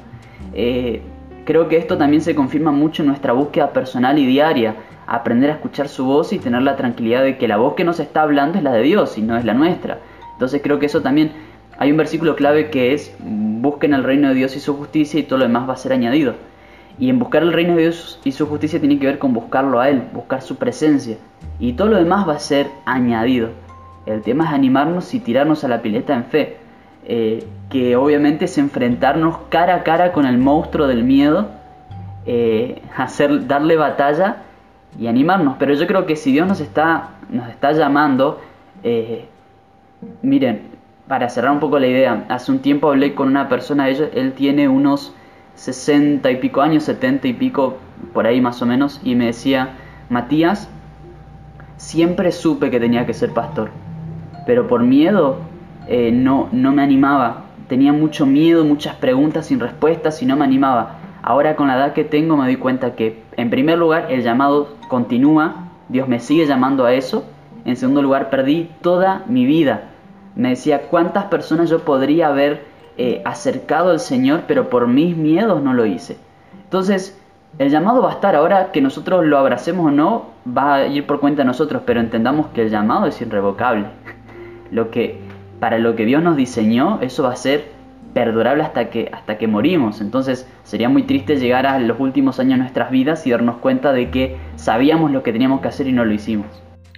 [0.53, 1.01] Eh,
[1.47, 4.75] Creo que esto también se confirma mucho en nuestra búsqueda personal y diaria,
[5.07, 8.01] aprender a escuchar su voz y tener la tranquilidad de que la voz que nos
[8.01, 9.99] está hablando es la de Dios y no es la nuestra.
[10.33, 11.31] Entonces creo que eso también
[11.77, 15.23] hay un versículo clave que es busquen el reino de Dios y su justicia y
[15.23, 16.35] todo lo demás va a ser añadido.
[16.99, 19.79] Y en buscar el reino de Dios y su justicia tiene que ver con buscarlo
[19.79, 21.15] a Él, buscar su presencia.
[21.59, 23.51] Y todo lo demás va a ser añadido.
[24.07, 26.57] El tema es animarnos y tirarnos a la pileta en fe.
[27.09, 31.49] Eh, que obviamente es enfrentarnos cara a cara con el monstruo del miedo,
[32.25, 34.43] eh, hacer, darle batalla
[34.99, 35.55] y animarnos.
[35.59, 38.41] Pero yo creo que si Dios nos está, nos está llamando,
[38.83, 39.25] eh,
[40.21, 40.61] miren,
[41.07, 44.33] para cerrar un poco la idea, hace un tiempo hablé con una persona, él, él
[44.33, 45.13] tiene unos
[45.55, 47.77] 60 y pico años, 70 y pico,
[48.13, 49.69] por ahí más o menos, y me decía,
[50.09, 50.69] Matías,
[51.77, 53.71] siempre supe que tenía que ser pastor,
[54.47, 55.38] pero por miedo
[55.88, 57.43] eh, no, no me animaba.
[57.67, 60.95] Tenía mucho miedo, muchas preguntas sin respuestas y no me animaba.
[61.21, 64.69] Ahora con la edad que tengo me doy cuenta que en primer lugar el llamado
[64.88, 67.25] continúa, Dios me sigue llamando a eso.
[67.65, 69.89] En segundo lugar perdí toda mi vida.
[70.36, 72.63] Me decía cuántas personas yo podría haber
[72.97, 76.17] eh, acercado al Señor, pero por mis miedos no lo hice.
[76.63, 77.19] Entonces,
[77.60, 81.05] el llamado va a estar ahora que nosotros lo abracemos o no, va a ir
[81.05, 83.88] por cuenta de nosotros, pero entendamos que el llamado es irrevocable.
[84.71, 85.19] Lo que
[85.60, 87.65] para lo que Dios nos diseñó, eso va a ser
[88.13, 90.01] perdurable hasta que hasta que morimos.
[90.01, 93.93] Entonces, sería muy triste llegar a los últimos años de nuestras vidas y darnos cuenta
[93.93, 96.47] de que sabíamos lo que teníamos que hacer y no lo hicimos.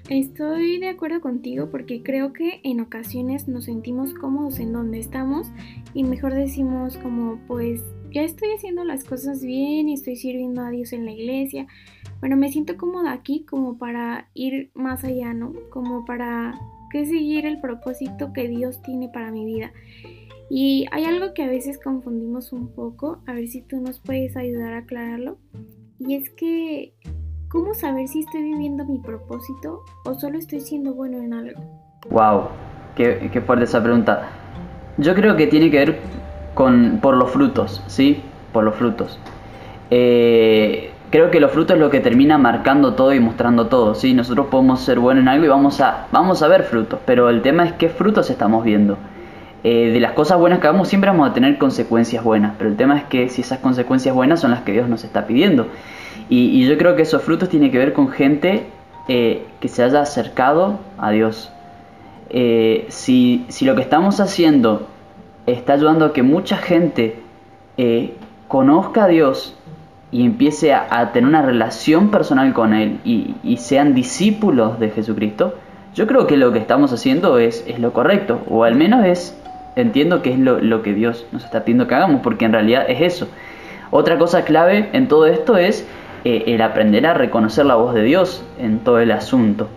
[0.10, 5.52] Estoy de acuerdo contigo porque creo que en ocasiones nos sentimos cómodos en donde estamos
[5.94, 10.72] y mejor decimos como pues ya estoy haciendo las cosas bien y estoy sirviendo a
[10.72, 11.68] Dios en la iglesia.
[12.22, 15.54] Bueno, me siento cómoda aquí como para ir más allá, ¿no?
[15.70, 19.72] Como para que seguir el propósito que Dios tiene para mi vida.
[20.50, 24.36] Y hay algo que a veces confundimos un poco, a ver si tú nos puedes
[24.36, 25.38] ayudar a aclararlo.
[26.00, 26.94] Y es que
[27.50, 31.60] ¿Cómo saber si estoy viviendo mi propósito o solo estoy siendo bueno en algo?
[32.12, 32.50] Wow,
[32.96, 34.30] qué, qué fuerte esa pregunta.
[34.98, 36.00] Yo creo que tiene que ver
[36.54, 38.22] con por los frutos, ¿sí?
[38.54, 39.20] Por los frutos.
[39.90, 44.14] Eh, creo que los frutos es lo que termina marcando todo y mostrando todo, ¿sí?
[44.14, 47.42] Nosotros podemos ser buenos en algo y vamos a, vamos a ver frutos, pero el
[47.42, 48.98] tema es qué frutos estamos viendo.
[49.64, 52.78] Eh, de las cosas buenas que hagamos siempre vamos a tener consecuencias buenas, pero el
[52.78, 55.68] tema es que si esas consecuencias buenas son las que Dios nos está pidiendo.
[56.30, 58.68] Y, yo creo que esos frutos tienen que ver con gente
[59.08, 61.52] eh, que se haya acercado a Dios.
[62.30, 64.88] Eh, si, lo que estamos haciendo
[65.48, 67.16] está ayudando a que mucha gente
[68.48, 69.56] conozca a Dios
[70.12, 75.56] y empiece a, tener una relación personal con Él y, sean discípulos de Jesucristo,
[75.94, 79.38] yo creo que lo que estamos haciendo es, es lo correcto, o al menos es,
[79.76, 82.86] entiendo que es lo, lo, que Dios nos está pidiendo que hagamos, porque en realidad
[82.88, 83.28] es eso.
[83.92, 85.88] Otra cosa clave en todo esto es
[86.24, 89.68] eh, el aprender a reconocer la voz de Dios en todo el asunto.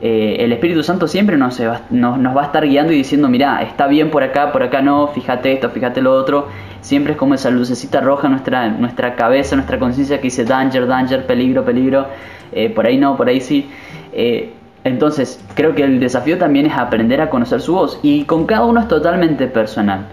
[0.00, 3.62] Eh, el Espíritu Santo siempre nos, va, nos, va a estar guiando y diciendo, mira,
[3.62, 6.48] está bien por acá, por acá no, fíjate esto, fíjate lo otro.
[6.82, 11.26] Siempre es como esa lucecita roja nuestra, nuestra cabeza, nuestra conciencia que dice danger, danger,
[11.26, 12.06] peligro, peligro,
[12.52, 13.70] eh, por ahí no, por ahí sí.
[14.84, 18.66] entonces, creo que el desafío también es aprender a conocer su voz y con cada
[18.66, 20.06] uno es totalmente personal.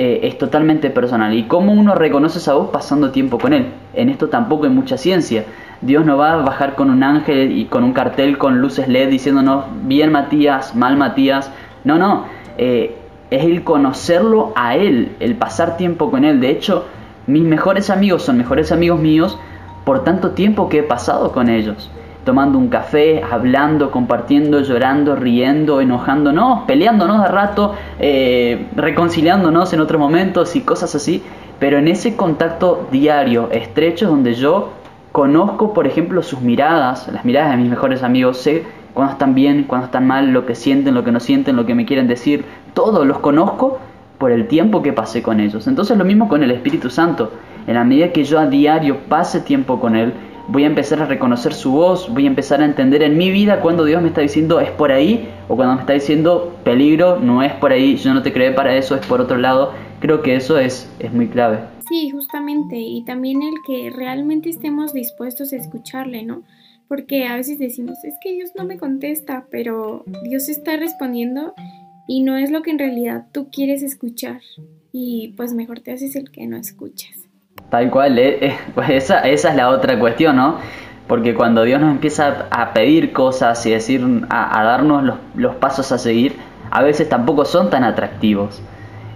[0.00, 1.34] Eh, es totalmente personal.
[1.34, 3.66] ¿Y cómo uno reconoce esa voz pasando tiempo con él?
[3.94, 5.44] En esto tampoco hay mucha ciencia.
[5.80, 9.08] Dios no va a bajar con un ángel y con un cartel con luces LED
[9.08, 11.50] diciéndonos bien Matías, mal Matías.
[11.82, 12.26] No, no.
[12.58, 12.94] Eh,
[13.30, 16.40] es el conocerlo a él, el pasar tiempo con él.
[16.40, 16.86] De hecho,
[17.26, 19.38] mis mejores amigos son mejores amigos míos
[19.84, 21.90] por tanto tiempo que he pasado con ellos
[22.28, 29.98] tomando un café, hablando, compartiendo, llorando, riendo, enojándonos, peleándonos de rato, eh, reconciliándonos en otros
[29.98, 31.22] momentos y cosas así,
[31.58, 34.72] pero en ese contacto diario, estrecho, donde yo
[35.10, 38.66] conozco, por ejemplo, sus miradas, las miradas de mis mejores amigos, sé
[38.98, 41.76] cuando están bien, cuando están mal, lo que sienten, lo que no sienten, lo que
[41.76, 43.78] me quieren decir, todos los conozco
[44.18, 45.68] por el tiempo que pasé con ellos.
[45.68, 47.30] Entonces lo mismo con el Espíritu Santo.
[47.68, 50.14] En la medida que yo a diario pase tiempo con Él,
[50.48, 53.60] voy a empezar a reconocer su voz, voy a empezar a entender en mi vida
[53.60, 57.44] cuando Dios me está diciendo es por ahí o cuando me está diciendo peligro, no
[57.44, 59.74] es por ahí, yo no te creé para eso, es por otro lado.
[60.00, 61.60] Creo que eso es, es muy clave.
[61.88, 66.42] Sí, justamente, y también el que realmente estemos dispuestos a escucharle, ¿no?
[66.88, 71.54] Porque a veces decimos, es que Dios no me contesta, pero Dios está respondiendo
[72.06, 74.40] y no es lo que en realidad tú quieres escuchar.
[74.90, 77.28] Y pues mejor te haces el que no escuchas.
[77.70, 80.56] Tal cual, eh, eh, pues esa, esa es la otra cuestión, ¿no?
[81.06, 85.92] Porque cuando Dios nos empieza a pedir cosas y decir, a, darnos los, los, pasos
[85.92, 86.36] a seguir,
[86.70, 88.62] a veces tampoco son tan atractivos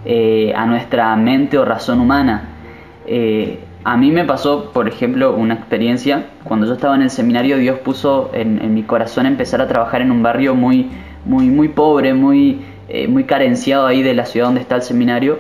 [0.04, 2.48] eh, a nuestra mente o razón humana.
[3.84, 7.78] A mí me pasó, por ejemplo, una experiencia, cuando yo estaba en el seminario, Dios
[7.80, 10.90] puso en, mi corazón empezar a trabajar en un barrio muy,
[11.24, 12.60] muy, muy pobre, muy,
[13.08, 15.38] muy carenciado ahí de la ciudad donde está el seminario.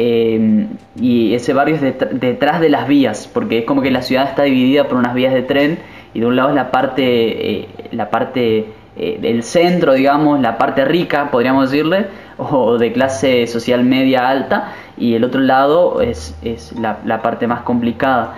[0.00, 0.68] Em,
[1.00, 1.82] y ese barrio es
[2.20, 5.34] detrás de las vías, porque es como que la ciudad está dividida por unas vías
[5.34, 5.78] de tren
[6.14, 10.56] y de un lado es la parte, eh, la parte eh, del centro, digamos, la
[10.56, 12.06] parte rica, podríamos decirle,
[12.38, 17.46] o de clase social media alta, y el otro lado es, es la, la, parte
[17.46, 18.34] más complicada.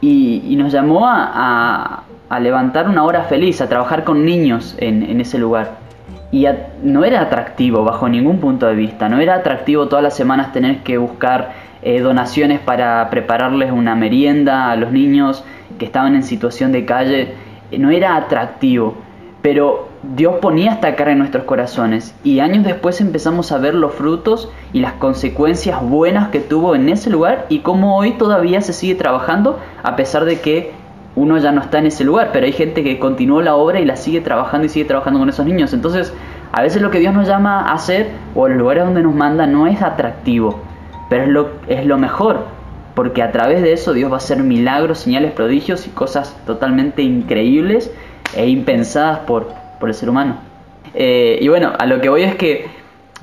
[0.00, 5.02] Y, y nos llamó a, a, levantar una hora feliz, a trabajar con niños en,
[5.02, 5.78] en ese lugar.
[6.32, 6.46] Y
[6.82, 10.78] no era atractivo bajo ningún punto de vista, no era atractivo todas las semanas tener
[10.84, 15.44] que buscar eh, donaciones para prepararles una merienda a los niños
[15.78, 17.34] que estaban en situación de calle,
[17.76, 18.94] no era atractivo,
[19.42, 23.92] pero Dios ponía esta cara en nuestros corazones y años después empezamos a ver los
[23.92, 28.72] frutos y las consecuencias buenas que tuvo en ese lugar y cómo hoy todavía se
[28.72, 30.72] sigue trabajando a pesar de que
[31.16, 33.84] uno ya no está en ese lugar, pero hay gente que continuó la obra y
[33.84, 35.74] la sigue trabajando y sigue trabajando con esos niños.
[35.74, 36.14] Entonces,
[36.52, 39.46] a veces lo que Dios nos llama a hacer o los lugares donde nos manda
[39.46, 40.60] no es atractivo,
[41.10, 42.46] pero es lo, es lo mejor,
[42.94, 47.02] porque a través de eso Dios va a hacer milagros, señales, prodigios y cosas totalmente
[47.02, 47.92] increíbles
[48.34, 49.48] e impensadas por,
[49.80, 50.36] por el ser humano.
[50.94, 52.66] Eh, y bueno, a lo que voy es que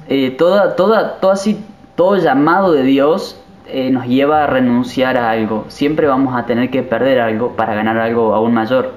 [0.09, 1.63] eh, toda, toda, todo así,
[1.95, 5.65] todo llamado de Dios eh, nos lleva a renunciar a algo.
[5.69, 8.93] Siempre vamos a tener que perder algo para ganar algo aún mayor.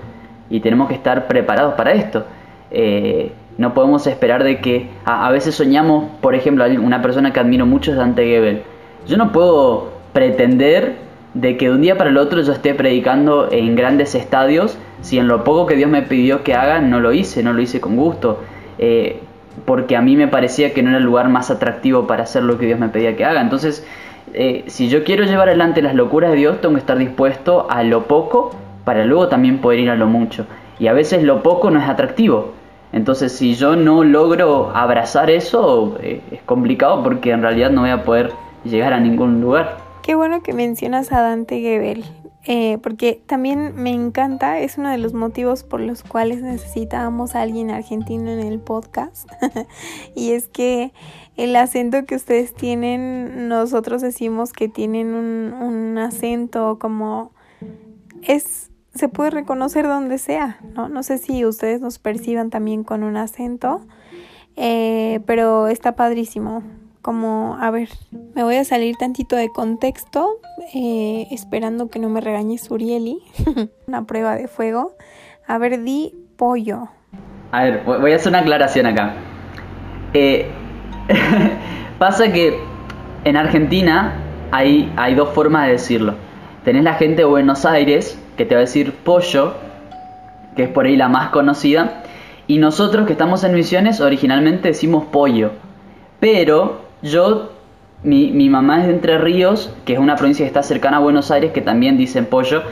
[0.49, 2.25] Y tenemos que estar preparados para esto.
[3.59, 7.67] no podemos esperar de que a, a, veces soñamos, por ejemplo, una persona que admiro
[7.67, 8.63] mucho es Dante Gebel.
[9.07, 13.49] Yo no puedo pretender de que de un día para el otro yo esté predicando
[13.51, 17.13] en grandes estadios si en lo poco que Dios me pidió que haga no lo
[17.13, 18.41] hice, no lo hice con gusto.
[18.79, 19.21] Eh,
[19.65, 22.59] porque a mí me parecía que no era el lugar más atractivo para hacer lo
[22.59, 23.41] que Dios me pedía que haga.
[23.41, 23.87] Entonces,
[24.33, 27.83] eh, si yo quiero llevar adelante las locuras de Dios, tengo que estar dispuesto a
[27.83, 28.53] lo poco
[28.85, 30.47] para luego también poder ir a lo mucho.
[30.79, 32.53] Y a veces lo poco no es atractivo.
[32.93, 37.91] Entonces, si yo no logro abrazar eso, eh, es complicado porque en realidad no voy
[37.91, 38.33] a poder
[38.65, 39.90] llegar a ningún lugar.
[40.03, 42.05] Qué bueno que mencionas a Dante Gebel.
[42.45, 47.43] Eh, porque también me encanta, es uno de los motivos por los cuales necesitábamos a
[47.43, 49.31] alguien argentino en el podcast.
[50.15, 50.95] y es que
[51.37, 57.33] el acento que ustedes tienen, nosotros decimos que tienen un, un acento como
[58.23, 60.89] es se puede reconocer donde sea, ¿no?
[60.89, 63.83] No sé si ustedes nos perciban también con un acento,
[64.57, 66.63] eh, pero está padrísimo
[67.03, 67.89] como, a ver,
[68.35, 70.39] me voy a salir tantito de contexto,
[70.75, 73.19] eh, esperando que no me regañe Surieli,
[73.87, 74.97] una prueba de fuego.
[75.47, 76.89] A ver, di pollo.
[77.53, 79.15] A ver, voy a hacer una aclaración acá.
[80.15, 80.47] Eh,
[81.99, 82.59] pasa que
[83.25, 84.15] en Argentina
[84.51, 86.15] hay, hay dos formas de decirlo.
[86.65, 89.55] Tenés la gente de Buenos Aires que te va a decir pollo,
[90.57, 92.03] que es por ahí la más conocida,
[92.47, 95.53] y nosotros que estamos en Misiones originalmente decimos pollo.
[96.21, 97.53] Pero yo,
[98.03, 101.01] mi, mi mamá es de Entre Ríos, que es una provincia que está cercana a
[101.01, 102.63] Buenos Aires, que también dicen pollo.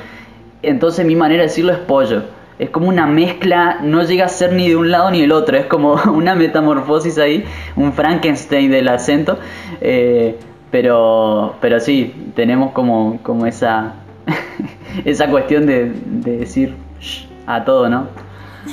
[0.63, 2.23] Entonces mi manera de decirlo es pollo.
[2.59, 5.57] Es como una mezcla, no llega a ser ni de un lado ni del otro,
[5.57, 7.45] es como una metamorfosis ahí,
[7.77, 9.39] un Frankenstein del acento.
[9.81, 10.37] Eh,
[10.71, 13.95] pero, pero sí, tenemos como, como esa,
[15.05, 16.75] esa cuestión de, de decir
[17.47, 18.09] a todo, ¿no?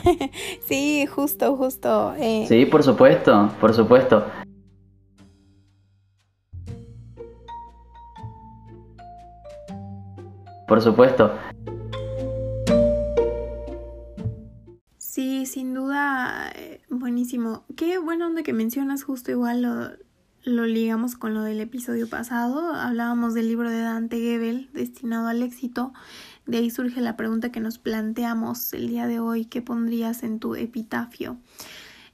[0.67, 2.13] sí, justo, justo.
[2.19, 2.45] Eh.
[2.47, 4.25] Sí, por supuesto, por supuesto.
[10.67, 11.33] Por supuesto.
[14.97, 17.65] Sí, sin duda, eh, buenísimo.
[17.75, 19.91] Qué bueno donde que mencionas justo igual lo,
[20.43, 22.73] lo ligamos con lo del episodio pasado.
[22.73, 25.93] Hablábamos del libro de Dante Gebel, Destinado al éxito.
[26.45, 30.39] De ahí surge la pregunta que nos planteamos el día de hoy, ¿qué pondrías en
[30.39, 31.37] tu epitafio?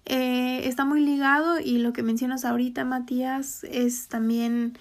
[0.05, 4.77] Eh, está muy ligado y lo que mencionas ahorita, Matías, es también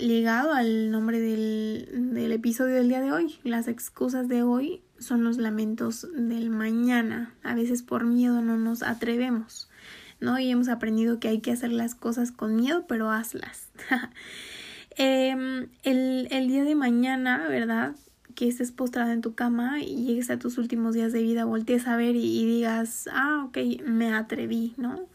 [0.00, 3.38] ligado al nombre del, del episodio del día de hoy.
[3.44, 7.34] Las excusas de hoy son los lamentos del mañana.
[7.42, 9.68] A veces por miedo no nos atrevemos,
[10.20, 10.38] ¿no?
[10.38, 13.68] Y hemos aprendido que hay que hacer las cosas con miedo, pero hazlas.
[14.96, 17.96] Em, el, el, día de mañana, ¿verdad?
[18.36, 21.88] Que estés postrada en tu cama y llegues a tus últimos días de vida, voltees
[21.88, 25.08] a ver y, y digas, ah, ok, me atreví, ¿no?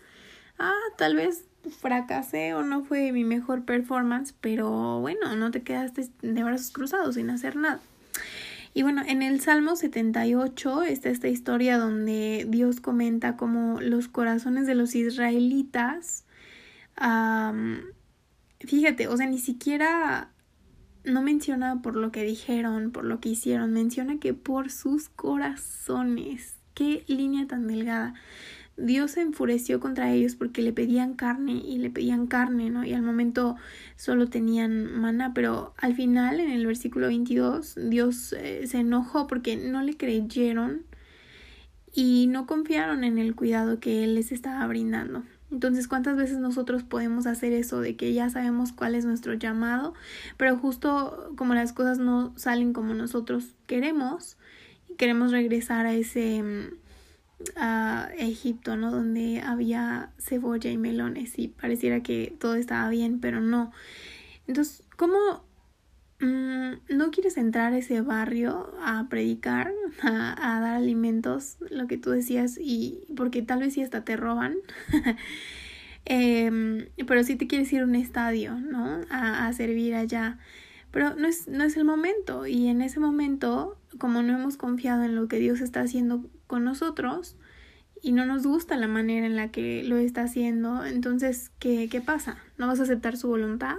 [0.58, 6.10] Ah, tal vez fracasé o no fue mi mejor performance, pero bueno, no te quedaste
[6.22, 7.80] de brazos cruzados sin hacer nada.
[8.74, 14.68] Y bueno, en el Salmo 78 está esta historia donde Dios comenta como los corazones
[14.68, 16.26] de los israelitas,
[18.60, 20.30] fíjate, o sea, ni siquiera
[21.04, 26.56] no menciona por lo que dijeron, por lo que hicieron, menciona que por sus corazones.
[26.76, 28.14] Qué línea tan delgada.
[28.80, 32.86] Dios se enfureció contra ellos porque le pedían carne y le pedían carne, ¿no?
[32.86, 33.56] Y al momento
[33.96, 39.58] solo tenían maná, pero al final, en el versículo 22, Dios eh, se enojó porque
[39.58, 40.84] no le creyeron
[41.94, 45.24] y no confiaron en el cuidado que Él les estaba brindando.
[45.52, 49.96] Entonces, ¿cuántas veces nosotros podemos hacer eso de que ya sabemos cuál es nuestro llamado,
[50.38, 54.38] pero justo como las cosas no salen como nosotros queremos,
[54.98, 56.79] queremos regresar a ese mm,
[57.56, 58.92] a Egipto, ¿no?
[58.92, 63.72] Donde había cebolla y melones y pareciera que todo estaba bien, pero no.
[64.48, 65.44] Entonces, ¿cómo
[66.20, 69.72] mm, no quieres entrar a ese barrio a predicar,
[70.02, 74.56] a, dar alimentos, lo que tú decías, y porque tal vez sí hasta te roban?
[76.06, 79.02] Em, pero sí te quieres ir a un estadio, ¿no?
[79.12, 80.40] A, a servir allá.
[80.92, 82.48] Pero no es, no es el momento.
[82.48, 86.66] Y en ese momento, como no hemos confiado en lo que Dios está haciendo con
[86.66, 87.38] nosotros
[88.02, 92.02] y no nos gusta la manera en la que lo está haciendo, entonces, ¿qué, qué
[92.02, 92.40] pasa?
[92.58, 93.78] ¿No vas a aceptar su voluntad?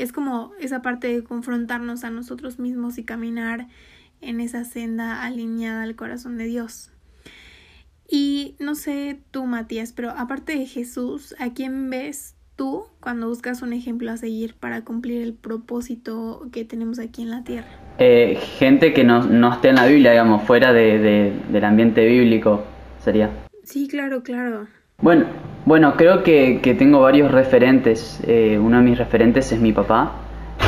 [0.00, 3.68] es como esa parte de confrontarnos a nosotros mismos y caminar
[4.22, 6.90] en esa senda alineada al corazón de Dios.
[8.08, 13.62] Y no sé tú, Matías, pero aparte de Jesús, ¿a quién ves tú cuando buscas
[13.62, 17.68] un ejemplo a seguir para cumplir el propósito que tenemos aquí en la tierra?
[17.96, 22.62] Eh, gente que no, no, esté en la Biblia, digamos, fuera de, del ambiente bíblico,
[23.02, 23.30] sería.
[23.64, 24.66] Sí, claro, claro.
[25.00, 25.24] Bueno,
[25.64, 28.20] bueno creo que, que tengo varios referentes.
[28.26, 30.12] Eh, uno de mis referentes es mi papá.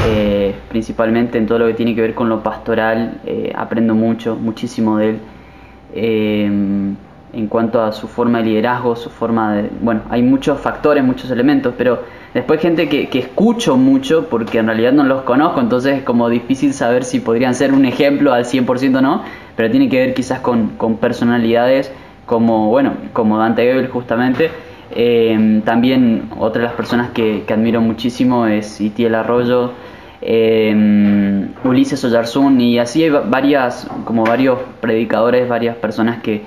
[0.07, 3.21] Eh, principalmente en todo lo que tiene que ver con lo pastoral,
[3.55, 6.97] aprendo mucho, muchísimo de él
[7.33, 9.71] en cuanto a su forma de liderazgo, su forma de...
[9.81, 12.03] Bueno, hay muchos factores, muchos elementos, pero
[12.35, 16.29] después gente que, que escucho mucho porque en realidad no los conozco, entonces es como
[16.29, 19.23] difícil saber si podrían ser un ejemplo al 100% o no,
[19.57, 21.93] pero tiene que ver quizás con, con personalidades
[22.27, 24.51] como, bueno, como Dante Gebel justamente.
[24.95, 29.73] Eh, también otra de las personas que, que admiro muchísimo es Itiel Arroyo,
[30.21, 36.43] eh, Ulises Oyarzún y así hay varias, como varios predicadores, varias personas que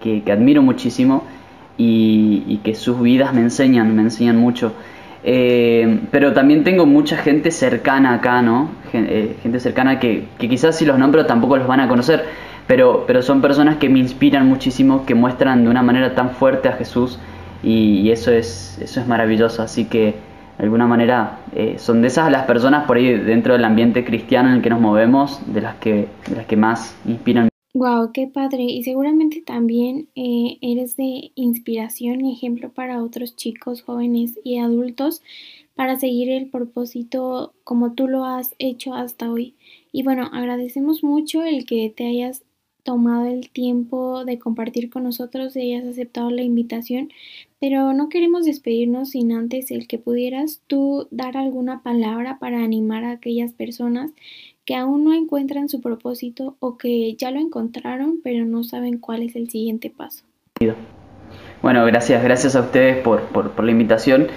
[0.00, 1.24] que, admiro muchísimo
[1.76, 4.72] y, que sus vidas me enseñan, me enseñan mucho.
[5.22, 8.70] Eh, pero también tengo mucha gente cercana acá, ¿no?
[8.92, 12.24] Eh, gente cercana que, quizás si los nombro tampoco los van a conocer,
[12.66, 16.68] pero, pero son personas que me inspiran muchísimo, que muestran de una manera tan fuerte
[16.68, 17.18] a Jesús
[17.62, 19.62] y, eso, es, eso es maravilloso.
[19.62, 20.14] Así que
[20.58, 24.48] de alguna manera eh, son de esas las personas por ahí dentro del ambiente cristiano
[24.48, 28.26] en el que nos movemos, de las que, de las que más inspiran Wow, qué
[28.26, 28.64] padre.
[28.64, 35.22] Y seguramente también eh, eres de inspiración y ejemplo para otros chicos, jóvenes y adultos
[35.74, 39.54] para seguir el propósito como tú lo has hecho hasta hoy.
[39.92, 42.44] Y bueno, agradecemos mucho el que te hayas
[42.82, 47.10] tomado el tiempo de compartir con nosotros y hayas aceptado la invitación,
[47.60, 53.04] pero no queremos despedirnos sin antes el que pudieras tú dar alguna palabra para animar
[53.04, 54.10] a aquellas personas
[54.70, 59.24] que aún no encuentran su propósito o que ya lo encontraron pero no saben cuál
[59.24, 60.22] es el siguiente paso.
[61.60, 64.28] Bueno, gracias, gracias a ustedes por, por, la invitación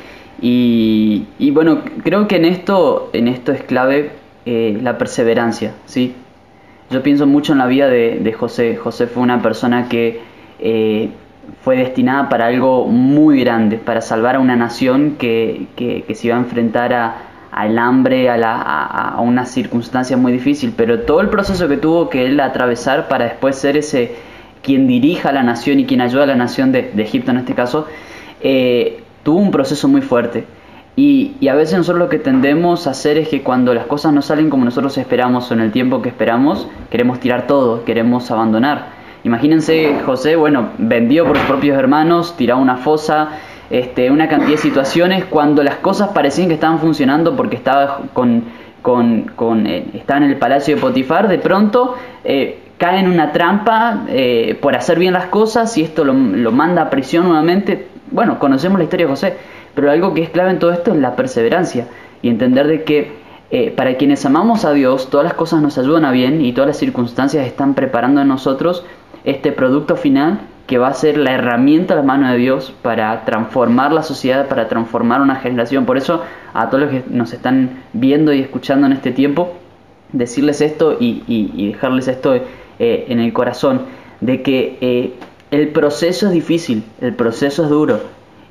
[0.41, 4.13] y, y, bueno, creo que en esto, en esto es clave
[4.47, 6.15] eh, la perseverancia, ¿sí?
[6.89, 8.75] Yo pienso mucho en la vida de, de José.
[8.75, 10.19] José fue una persona que
[10.57, 11.11] eh,
[11.61, 16.25] fue destinada para algo muy grande, para salvar a una nación que, que, que se
[16.25, 21.29] iba a enfrentar a, al hambre, a, a, una circunstancia muy difícil, pero todo el
[21.29, 24.15] proceso que tuvo que él atravesar para después ser ese
[24.63, 27.85] quien dirija la nación y quien ayuda a la nación de, Egipto en este caso,
[28.41, 30.45] eh, tuvo un proceso muy fuerte.
[30.95, 34.13] Y, y, a veces nosotros lo que tendemos a hacer es que cuando las cosas
[34.13, 38.29] no salen como nosotros esperamos o en el tiempo que esperamos, queremos tirar todo, queremos
[38.31, 39.03] abandonar.
[39.23, 43.29] Imagínense, José, bueno, vendido por sus propios hermanos, tirado una fosa,
[43.73, 48.43] este, una cantidad de situaciones cuando las cosas parecían que estaban funcionando porque estaba con,
[48.83, 54.59] con, eh, en el palacio de Potifar, de pronto eh, cae en una trampa eh,
[54.61, 57.87] por hacer bien las cosas y esto lo, lo, manda a prisión nuevamente.
[58.11, 59.37] Bueno, conocemos la historia de José,
[59.73, 61.87] pero algo que es clave en todo esto es la perseverancia
[62.21, 63.23] y entender de que
[63.75, 66.77] para quienes amamos a Dios, todas las cosas nos ayudan a bien y todas las
[66.77, 68.85] circunstancias están preparando en nosotros
[69.23, 73.25] este producto final que va a ser la herramienta a la mano de Dios para
[73.25, 75.85] transformar la sociedad, para transformar una generación.
[75.85, 79.53] Por eso a todos los que nos están viendo y escuchando en este tiempo,
[80.11, 83.81] decirles esto y, dejarles esto eh, en el corazón,
[84.21, 85.13] de que eh,
[85.51, 87.99] el proceso es difícil, el proceso es duro,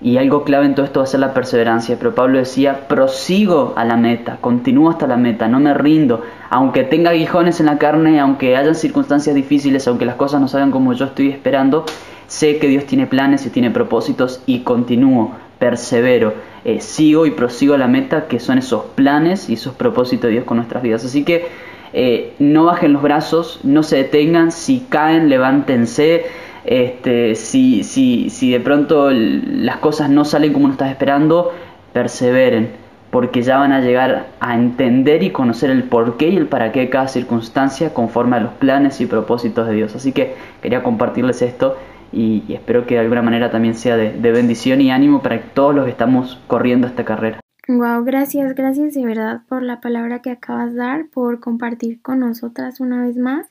[0.02, 1.96] y algo clave en todo esto va a ser la perseverancia.
[1.98, 6.22] Pero Pablo decía, prosigo a la meta, continúo hasta la meta, no me rindo.
[6.50, 10.72] Aunque tenga aguijones en la carne, aunque hayan circunstancias difíciles, aunque las cosas no salgan
[10.72, 11.84] como yo estoy esperando,
[12.26, 16.34] sé que Dios tiene planes y tiene propósitos y continúo, persevero,
[16.64, 20.32] eh, sigo y prosigo a la meta que son esos planes y esos propósitos de
[20.32, 21.04] Dios con nuestras vidas.
[21.04, 21.46] Así que
[21.92, 26.24] eh, no bajen los brazos, no se detengan, si caen, levántense
[26.64, 31.52] este, si, si, si de pronto las cosas no salen como uno está esperando,
[31.92, 32.70] perseveren,
[33.10, 36.80] porque ya van a llegar a entender y conocer el porqué y el para qué
[36.80, 39.94] de cada circunstancia conforme a los planes y propósitos de Dios.
[39.94, 41.76] Así que quería compartirles esto
[42.12, 45.74] y, espero que de alguna manera también sea de, de, bendición y ánimo para todos
[45.74, 47.40] los que estamos corriendo esta carrera.
[47.68, 52.18] Wow, gracias, gracias de verdad por la palabra que acabas de dar, por compartir con
[52.20, 53.46] nosotras una vez más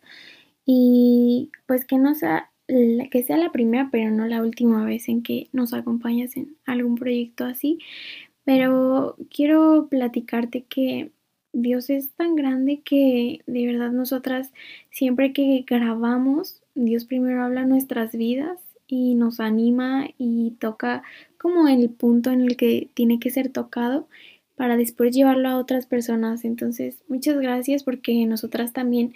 [0.65, 2.13] y pues que no
[2.71, 6.55] sea que sea la primera, pero no la última vez en que nos acompañas en
[6.65, 7.79] algún proyecto así.
[8.43, 11.11] Pero quiero platicarte que
[11.53, 14.51] Dios es tan grande que de verdad nosotras
[14.89, 21.03] siempre que grabamos, Dios primero habla nuestras vidas y nos anima y toca
[21.37, 24.07] como el punto en el que tiene que ser tocado.
[24.55, 26.45] para después llevarlo a otras personas.
[26.45, 29.13] Entonces, muchas gracias porque nosotras también,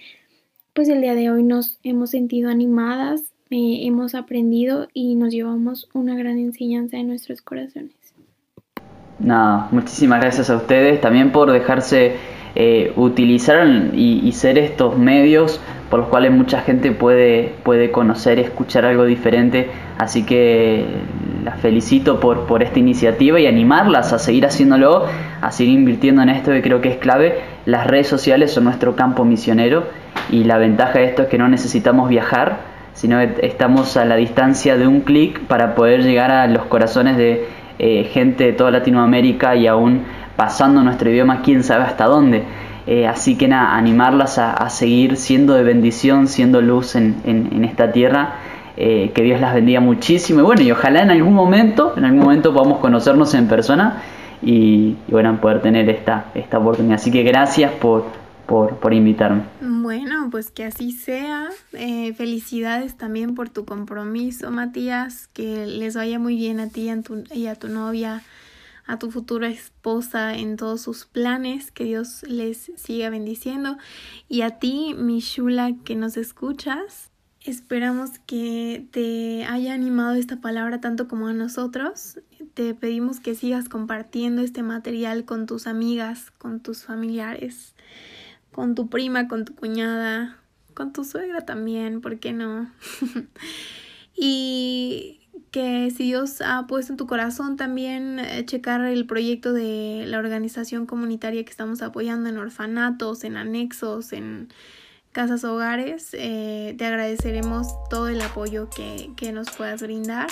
[0.73, 5.89] pues el día de hoy nos hemos sentido animadas, eh, hemos aprendido y nos llevamos
[5.93, 7.93] una gran enseñanza en nuestros corazones.
[9.19, 12.15] Nada, muchísimas gracias a ustedes también por dejarse
[12.57, 18.43] eh, utilizar y, ser estos medios por los cuales mucha gente puede, puede conocer y
[18.43, 19.69] escuchar algo diferente.
[19.97, 20.85] Así que
[21.43, 25.05] las felicito por, por esta iniciativa y animarlas a seguir haciéndolo,
[25.41, 27.39] a seguir invirtiendo en esto que creo que es clave.
[27.65, 29.83] Las redes sociales son nuestro campo misionero
[30.31, 34.15] y la ventaja de esto es que no necesitamos viajar, sino que estamos a la
[34.15, 37.45] distancia de un clic para poder llegar a los corazones de
[37.77, 40.03] eh, gente de toda Latinoamérica y aún
[40.37, 42.43] pasando nuestro idioma quién sabe hasta dónde.
[42.87, 47.91] Eh, así que nada, animarlas a, seguir siendo de bendición, siendo luz en, en, esta
[47.91, 48.35] tierra.
[48.77, 52.19] Eh, que Dios las bendiga muchísimo y bueno, y ojalá en algún momento, en algún
[52.19, 54.03] momento podamos conocernos en persona
[54.41, 56.95] y, bueno, poder tener esta, esta oportunidad.
[56.95, 58.05] Así que gracias por,
[58.45, 59.43] por, por invitarme.
[59.61, 61.49] Bueno, pues que así sea.
[61.73, 65.27] Eh, felicidades también por tu compromiso, Matías.
[65.27, 66.89] Que les vaya muy bien a ti
[67.33, 68.23] y a tu, novia
[68.87, 73.77] a tu futura esposa en todos sus planes, que Dios les siga bendiciendo.
[74.29, 77.09] Y a ti, mi Shula, que nos escuchas,
[77.41, 82.19] esperamos que te haya animado esta palabra tanto como a nosotros.
[82.53, 87.74] Te pedimos que sigas compartiendo este material con tus amigas, con tus familiares,
[88.55, 90.37] con tu prima, con tu cuñada,
[90.73, 92.71] con tu suegra también, ¿por qué no?
[94.15, 95.19] y
[95.51, 100.19] que si Dios ha puesto en tu corazón también eh, checar el proyecto de la
[100.19, 104.47] organización comunitaria que estamos apoyando en orfanatos, en anexos, en
[105.11, 110.27] casas hogares, eh, te agradeceremos todo el apoyo que, que nos puedas brindar.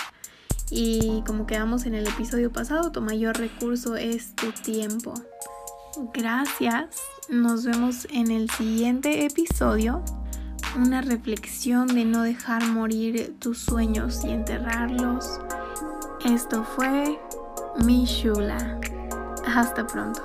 [0.71, 5.13] Y como quedamos en el episodio pasado, tu mayor recurso es tu tiempo.
[5.97, 7.01] Gracias.
[7.29, 10.03] Nos vemos en el siguiente episodio
[10.75, 15.39] una reflexión de no dejar morir tus sueños y enterrarlos.
[16.25, 17.19] Esto fue
[17.85, 18.79] Mi Shula.
[19.45, 20.21] Hasta pronto.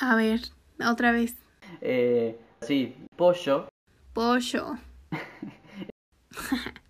[0.00, 0.40] A ver,
[0.86, 1.34] otra vez.
[1.80, 3.68] Eh, sí, pollo.
[4.12, 4.76] Pollo.